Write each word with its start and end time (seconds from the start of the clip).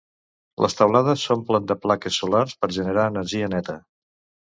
Les 0.65 0.75
teulades 0.79 1.27
s'omplen 1.27 1.69
de 1.73 1.79
plaques 1.85 2.19
solars 2.25 2.59
per 2.65 2.73
generar 2.81 3.09
energia 3.15 3.55
neta. 3.59 3.81